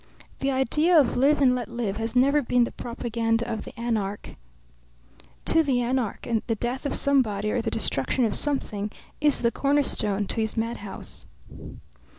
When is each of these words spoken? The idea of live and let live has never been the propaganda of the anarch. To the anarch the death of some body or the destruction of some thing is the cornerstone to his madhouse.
The 0.39 0.49
idea 0.49 0.99
of 0.99 1.15
live 1.15 1.39
and 1.41 1.53
let 1.53 1.69
live 1.69 1.97
has 1.97 2.15
never 2.15 2.41
been 2.41 2.63
the 2.63 2.71
propaganda 2.71 3.45
of 3.47 3.65
the 3.65 3.79
anarch. 3.79 4.33
To 5.45 5.61
the 5.61 5.81
anarch 5.81 6.27
the 6.47 6.55
death 6.55 6.87
of 6.87 6.95
some 6.95 7.21
body 7.21 7.51
or 7.51 7.61
the 7.61 7.69
destruction 7.69 8.25
of 8.25 8.33
some 8.33 8.57
thing 8.59 8.89
is 9.21 9.43
the 9.43 9.51
cornerstone 9.51 10.25
to 10.25 10.37
his 10.41 10.57
madhouse. 10.57 11.27